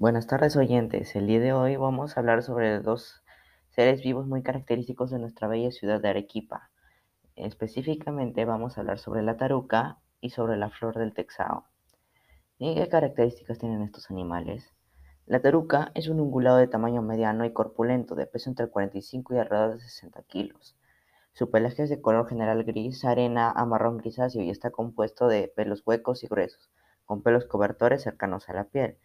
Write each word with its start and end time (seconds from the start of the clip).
Buenas 0.00 0.26
tardes 0.26 0.56
oyentes, 0.56 1.14
el 1.14 1.26
día 1.26 1.40
de 1.40 1.52
hoy 1.52 1.76
vamos 1.76 2.16
a 2.16 2.20
hablar 2.20 2.42
sobre 2.42 2.80
dos 2.80 3.22
seres 3.68 4.00
vivos 4.00 4.26
muy 4.26 4.42
característicos 4.42 5.10
de 5.10 5.18
nuestra 5.18 5.46
bella 5.46 5.70
ciudad 5.72 6.00
de 6.00 6.08
Arequipa. 6.08 6.70
Específicamente 7.36 8.46
vamos 8.46 8.78
a 8.78 8.80
hablar 8.80 8.98
sobre 8.98 9.20
la 9.20 9.36
taruca 9.36 9.98
y 10.22 10.30
sobre 10.30 10.56
la 10.56 10.70
flor 10.70 10.96
del 10.96 11.12
texao. 11.12 11.66
¿Y 12.56 12.76
qué 12.76 12.88
características 12.88 13.58
tienen 13.58 13.82
estos 13.82 14.10
animales? 14.10 14.72
La 15.26 15.42
taruca 15.42 15.92
es 15.94 16.08
un 16.08 16.18
ungulado 16.18 16.56
de 16.56 16.66
tamaño 16.66 17.02
mediano 17.02 17.44
y 17.44 17.52
corpulento, 17.52 18.14
de 18.14 18.24
peso 18.24 18.48
entre 18.48 18.68
45 18.68 19.34
y 19.34 19.36
alrededor 19.36 19.74
de 19.74 19.80
60 19.80 20.22
kilos. 20.22 20.78
Su 21.34 21.50
pelaje 21.50 21.82
es 21.82 21.90
de 21.90 22.00
color 22.00 22.26
general 22.26 22.64
gris, 22.64 23.04
arena 23.04 23.50
a 23.50 23.66
marrón 23.66 23.98
grisáceo 23.98 24.40
y 24.40 24.48
está 24.48 24.70
compuesto 24.70 25.28
de 25.28 25.52
pelos 25.54 25.82
huecos 25.84 26.24
y 26.24 26.26
gruesos, 26.26 26.70
con 27.04 27.22
pelos 27.22 27.44
cobertores 27.44 28.02
cercanos 28.02 28.48
a 28.48 28.54
la 28.54 28.64
piel. 28.64 28.96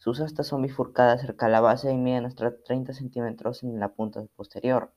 Sus 0.00 0.18
astas 0.20 0.46
son 0.46 0.62
bifurcadas 0.62 1.20
cerca 1.20 1.44
de 1.44 1.52
la 1.52 1.60
base 1.60 1.92
y 1.92 1.96
miden 1.98 2.24
hasta 2.24 2.56
30 2.62 2.94
centímetros 2.94 3.62
en 3.62 3.78
la 3.78 3.90
punta 3.90 4.24
posterior. 4.34 4.94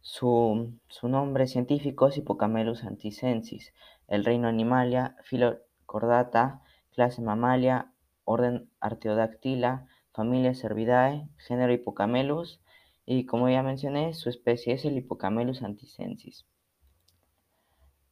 Su, 0.00 0.76
nombre 1.04 1.46
científico 1.46 2.08
es 2.08 2.16
Hippocamelus 2.16 2.82
antisensis, 2.82 3.72
el 4.08 4.24
reino 4.24 4.48
Animalia, 4.48 5.16
filo 5.22 5.60
Cordata, 5.86 6.62
clase 6.90 7.22
Mammalia, 7.22 7.92
orden 8.24 8.68
Artiodactyla, 8.80 9.86
familia 10.12 10.52
Cervidae, 10.52 11.28
género 11.36 11.72
Hippocamelus 11.72 12.60
y 13.06 13.24
como 13.24 13.48
ya 13.48 13.62
mencioné, 13.62 14.14
su 14.14 14.30
especie 14.30 14.74
es 14.74 14.84
el 14.84 14.96
Hippocamelus 14.96 15.62
antisensis. 15.62 16.44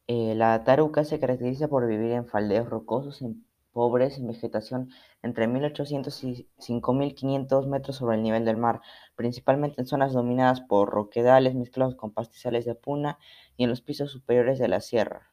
Eh, 0.07 0.35
la 0.35 0.63
taruca 0.63 1.03
se 1.03 1.19
caracteriza 1.19 1.67
por 1.67 1.85
vivir 1.85 2.11
en 2.11 2.27
faldeos 2.27 2.69
rocosos 2.69 3.21
en 3.21 3.43
pobres 3.79 4.17
en 4.17 4.27
vegetación 4.27 4.89
entre 5.21 5.47
1800 5.47 6.23
y 6.25 6.49
5500 6.57 7.65
metros 7.65 7.95
sobre 7.95 8.17
el 8.17 8.23
nivel 8.23 8.43
del 8.43 8.57
mar, 8.57 8.81
principalmente 9.15 9.79
en 9.79 9.87
zonas 9.87 10.11
dominadas 10.11 10.59
por 10.59 10.89
roquedales 10.89 11.55
mezclados 11.55 11.95
con 11.95 12.11
pastizales 12.11 12.65
de 12.65 12.75
puna 12.75 13.17
y 13.55 13.63
en 13.63 13.69
los 13.69 13.79
pisos 13.79 14.11
superiores 14.11 14.59
de 14.59 14.67
las 14.67 14.85
sierras. 14.85 15.23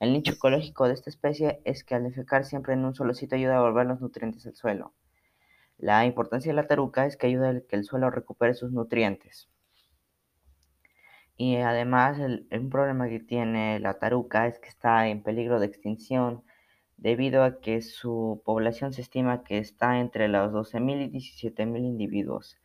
El 0.00 0.12
nicho 0.12 0.32
ecológico 0.32 0.88
de 0.88 0.94
esta 0.94 1.10
especie 1.10 1.60
es 1.64 1.84
que 1.84 1.94
al 1.94 2.02
defecar 2.02 2.44
siempre 2.44 2.74
en 2.74 2.84
un 2.84 2.96
solo 2.96 3.14
sitio 3.14 3.38
ayuda 3.38 3.52
a 3.52 3.58
devolver 3.58 3.86
los 3.86 4.00
nutrientes 4.00 4.44
al 4.48 4.56
suelo. 4.56 4.92
La 5.78 6.04
importancia 6.06 6.50
de 6.50 6.56
la 6.56 6.66
taruca 6.66 7.06
es 7.06 7.16
que 7.16 7.28
ayuda 7.28 7.50
a 7.50 7.60
que 7.60 7.76
el 7.76 7.84
suelo 7.84 8.10
recupere 8.10 8.54
sus 8.54 8.72
nutrientes. 8.72 9.48
Y 11.36 11.54
además, 11.58 12.18
el, 12.18 12.68
problema 12.68 13.08
que 13.08 13.20
tiene 13.20 13.78
la 13.78 13.94
taruca 14.00 14.48
es 14.48 14.58
que 14.58 14.70
está 14.70 15.06
en 15.06 15.22
peligro 15.22 15.60
de 15.60 15.66
extinción 15.66 16.42
debido 16.96 17.42
a 17.44 17.60
que 17.60 17.82
su 17.82 18.42
población 18.44 18.92
se 18.92 19.02
estima 19.02 19.44
que 19.44 19.58
está 19.58 20.00
entre 20.00 20.28
los 20.28 20.52
12.000 20.52 21.10
y 21.12 21.18
17.000 21.18 21.78
individuos. 21.78 22.56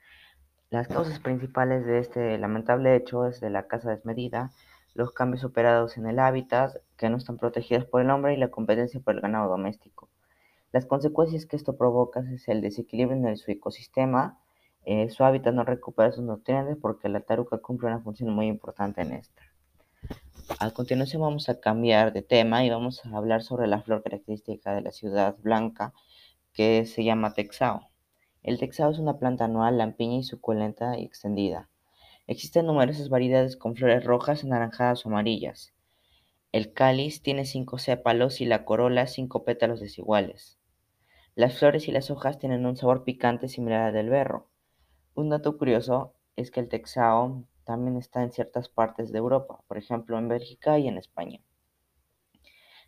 Las 0.69 0.87
causas 0.87 1.19
principales 1.19 1.85
de 1.85 1.99
este 1.99 2.37
lamentable 2.37 2.95
hecho 2.95 3.25
es 3.27 3.41
de 3.41 3.49
la 3.49 3.67
caza 3.67 3.89
desmedida, 3.89 4.51
los 4.93 5.11
cambios 5.11 5.43
operados 5.43 5.97
en 5.97 6.05
el 6.07 6.19
hábitat 6.19 6.75
que 6.97 7.09
no 7.09 7.17
están 7.17 7.37
protegidos 7.37 7.85
por 7.85 8.01
el 8.01 8.09
hombre 8.09 8.33
y 8.33 8.37
la 8.37 8.51
competencia 8.51 8.99
por 8.99 9.15
el 9.15 9.21
ganado 9.21 9.49
doméstico. 9.49 10.09
Las 10.71 10.85
consecuencias 10.85 11.45
que 11.45 11.57
esto 11.57 11.75
provoca 11.75 12.21
es 12.33 12.47
el 12.47 12.61
desequilibrio 12.61 13.27
en 13.27 13.37
su 13.37 13.51
ecosistema, 13.51 14.39
eh, 14.85 15.09
su 15.09 15.23
hábitat 15.23 15.53
no 15.53 15.63
recupera 15.63 16.11
sus 16.11 16.23
nutrientes 16.23 16.77
porque 16.81 17.09
la 17.09 17.19
taruca 17.19 17.57
cumple 17.57 17.87
una 17.87 17.99
función 17.99 18.33
muy 18.33 18.47
importante 18.47 19.01
en 19.01 19.11
esta. 19.11 19.41
A 20.59 20.71
continuación 20.71 21.21
vamos 21.21 21.49
a 21.49 21.59
cambiar 21.59 22.13
de 22.13 22.21
tema 22.21 22.65
y 22.65 22.69
vamos 22.69 23.05
a 23.05 23.17
hablar 23.17 23.43
sobre 23.43 23.67
la 23.67 23.81
flor 23.81 24.03
característica 24.03 24.73
de 24.73 24.81
la 24.81 24.91
ciudad 24.91 25.37
blanca 25.39 25.93
que 26.53 26.85
se 26.85 27.03
llama 27.03 27.33
texao. 27.33 27.89
El 28.43 28.59
texao 28.59 28.91
es 28.91 28.99
una 28.99 29.17
planta 29.19 29.45
anual, 29.45 29.77
lampiña 29.77 30.17
y 30.17 30.23
suculenta 30.23 30.97
y 30.97 31.03
extendida. 31.03 31.69
Existen 32.27 32.65
numerosas 32.65 33.09
variedades 33.09 33.57
con 33.57 33.75
flores 33.75 34.03
rojas, 34.03 34.43
anaranjadas 34.43 35.05
o 35.05 35.09
amarillas. 35.09 35.73
El 36.51 36.73
cáliz 36.73 37.21
tiene 37.21 37.45
cinco 37.45 37.77
sépalos 37.77 38.41
y 38.41 38.45
la 38.45 38.65
corola 38.65 39.07
cinco 39.07 39.43
pétalos 39.43 39.79
desiguales. 39.79 40.59
Las 41.35 41.57
flores 41.57 41.87
y 41.87 41.91
las 41.91 42.11
hojas 42.11 42.39
tienen 42.39 42.65
un 42.65 42.77
sabor 42.77 43.03
picante 43.03 43.47
similar 43.47 43.81
al 43.81 43.93
del 43.93 44.09
berro. 44.09 44.49
Un 45.13 45.29
dato 45.29 45.57
curioso 45.57 46.13
es 46.35 46.51
que 46.51 46.59
el 46.59 46.67
texao 46.67 47.45
también 47.71 47.95
está 47.95 48.21
en 48.21 48.33
ciertas 48.33 48.67
partes 48.67 49.13
de 49.13 49.19
Europa, 49.19 49.61
por 49.65 49.77
ejemplo 49.77 50.17
en 50.17 50.27
Bélgica 50.27 50.77
y 50.77 50.89
en 50.89 50.97
España. 50.97 51.39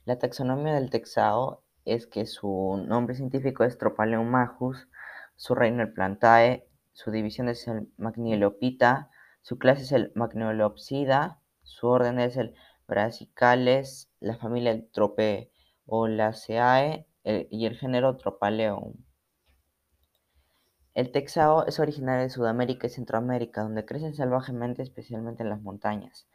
La 0.04 0.20
taxonomía 0.20 0.74
del 0.74 0.90
texao 0.90 1.64
es 1.86 2.06
que 2.06 2.26
su 2.26 2.84
nombre 2.86 3.16
científico 3.16 3.64
es 3.64 3.78
Tropaleum 3.78 4.28
majus, 4.28 4.90
su 5.38 5.56
reino 5.56 5.84
el 5.84 5.94
Plantae, 5.94 6.68
su 6.92 7.12
división 7.12 7.48
es 7.48 7.66
el 7.70 7.88
su 9.42 9.58
clase 9.58 9.84
es 9.84 9.94
el 9.94 10.12
Magnielopsida, 10.16 11.40
su 11.62 11.88
orden 11.88 12.20
es 12.20 12.36
el 12.36 12.54
Brassicales, 12.86 14.12
la 14.20 14.36
familia 14.36 14.72
el 14.72 14.92
Tropeolaceae 14.92 17.08
y 17.24 17.66
el 17.68 17.78
género 17.78 18.18
Tropaleum. 18.18 18.96
El 20.96 21.12
texao 21.12 21.66
es 21.66 21.80
originario 21.80 22.22
de 22.22 22.30
Sudamérica 22.30 22.86
y 22.86 22.92
Centroamérica, 22.92 23.64
donde 23.64 23.84
crecen 23.84 24.14
salvajemente, 24.14 24.84
especialmente 24.84 25.42
en 25.42 25.50
las 25.50 25.62
montañas. 25.62 26.28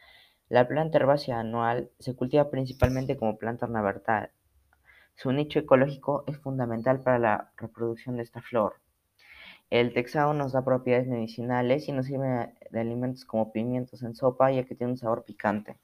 La 0.48 0.66
planta 0.66 0.98
herbácea 0.98 1.38
anual 1.38 1.92
se 2.00 2.16
cultiva 2.16 2.50
principalmente 2.50 3.16
como 3.16 3.38
planta 3.38 3.66
ornamental. 3.66 4.32
Su 5.14 5.30
nicho 5.30 5.60
ecológico 5.60 6.24
es 6.26 6.38
fundamental 6.38 7.00
para 7.02 7.20
la 7.20 7.52
reproducción 7.56 8.16
de 8.16 8.24
esta 8.24 8.42
flor. 8.42 8.80
El 9.70 9.94
texao 9.94 10.34
nos 10.34 10.50
da 10.52 10.64
propiedades 10.64 11.06
medicinales 11.06 11.86
y 11.86 11.92
nos 11.92 12.06
sirve 12.06 12.52
de 12.72 12.80
alimentos 12.80 13.24
como 13.24 13.52
pimientos 13.52 14.02
en 14.02 14.16
sopa, 14.16 14.50
ya 14.50 14.64
que 14.64 14.74
tiene 14.74 14.94
un 14.94 14.98
sabor 14.98 15.24
picante. 15.24 15.78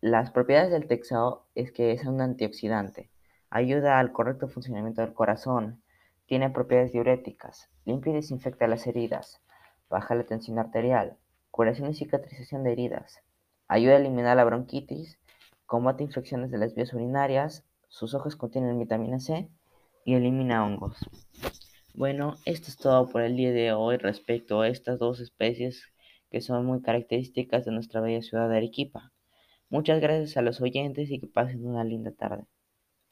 Las 0.00 0.30
propiedades 0.30 0.70
del 0.70 0.86
texao 0.86 1.46
es 1.54 1.72
que 1.72 1.92
es 1.92 2.06
un 2.06 2.22
antioxidante, 2.22 3.10
ayuda 3.50 3.98
al 3.98 4.12
correcto 4.12 4.48
funcionamiento 4.48 5.02
del 5.02 5.12
corazón, 5.12 5.83
tiene 6.26 6.50
propiedades 6.50 6.92
diuréticas, 6.92 7.70
limpia 7.84 8.12
y 8.12 8.16
desinfecta 8.16 8.66
las 8.66 8.86
heridas, 8.86 9.42
baja 9.88 10.14
la 10.14 10.24
tensión 10.24 10.58
arterial, 10.58 11.16
curación 11.50 11.90
y 11.90 11.94
cicatrización 11.94 12.64
de 12.64 12.72
heridas, 12.72 13.22
ayuda 13.68 13.94
a 13.94 13.98
eliminar 13.98 14.36
la 14.36 14.44
bronquitis, 14.44 15.18
combate 15.66 16.04
infecciones 16.04 16.50
de 16.50 16.58
las 16.58 16.74
vías 16.74 16.92
urinarias, 16.94 17.64
sus 17.88 18.14
hojas 18.14 18.36
contienen 18.36 18.78
vitamina 18.78 19.20
C 19.20 19.48
y 20.04 20.14
elimina 20.14 20.64
hongos. 20.64 20.98
Bueno, 21.94 22.34
esto 22.44 22.68
es 22.68 22.76
todo 22.76 23.08
por 23.08 23.22
el 23.22 23.36
día 23.36 23.52
de 23.52 23.72
hoy 23.72 23.96
respecto 23.98 24.60
a 24.60 24.68
estas 24.68 24.98
dos 24.98 25.20
especies 25.20 25.84
que 26.30 26.40
son 26.40 26.66
muy 26.66 26.82
características 26.82 27.64
de 27.64 27.70
nuestra 27.70 28.00
bella 28.00 28.20
ciudad 28.20 28.48
de 28.48 28.56
Arequipa. 28.56 29.12
Muchas 29.70 30.00
gracias 30.00 30.36
a 30.36 30.42
los 30.42 30.60
oyentes 30.60 31.10
y 31.10 31.20
que 31.20 31.28
pasen 31.28 31.64
una 31.64 31.84
linda 31.84 32.10
tarde. 32.10 32.44